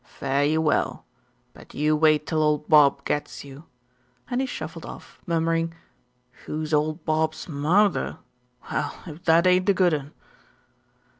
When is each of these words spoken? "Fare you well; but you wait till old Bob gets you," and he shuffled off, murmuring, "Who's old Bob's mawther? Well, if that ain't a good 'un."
"Fare 0.03 0.45
you 0.45 0.59
well; 0.61 1.05
but 1.53 1.75
you 1.75 1.95
wait 1.95 2.25
till 2.25 2.41
old 2.41 2.67
Bob 2.67 3.05
gets 3.05 3.43
you," 3.43 3.65
and 4.31 4.41
he 4.41 4.47
shuffled 4.47 4.83
off, 4.83 5.19
murmuring, 5.27 5.75
"Who's 6.47 6.73
old 6.73 7.05
Bob's 7.05 7.47
mawther? 7.47 8.17
Well, 8.71 8.95
if 9.05 9.23
that 9.25 9.45
ain't 9.45 9.69
a 9.69 9.75
good 9.75 9.93
'un." 9.93 10.11